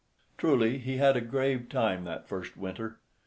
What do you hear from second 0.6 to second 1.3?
he had a